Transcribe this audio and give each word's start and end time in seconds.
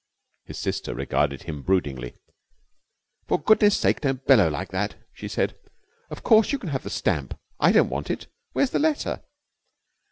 His 0.45 0.57
sister 0.57 0.95
regarded 0.95 1.43
him 1.43 1.61
broodingly. 1.61 2.15
'For 3.27 3.39
goodness' 3.39 3.77
sake 3.77 4.01
don't 4.01 4.25
bellow 4.25 4.49
like 4.49 4.69
that!' 4.69 4.95
she 5.13 5.27
said. 5.27 5.55
'Of 6.09 6.23
course, 6.23 6.51
you 6.51 6.57
can 6.57 6.69
have 6.69 6.81
the 6.81 6.89
stamp. 6.89 7.37
I 7.59 7.71
don't 7.71 7.89
want 7.89 8.09
it. 8.09 8.25
Where 8.53 8.63
is 8.63 8.71
the 8.71 8.79
letter?' 8.79 9.21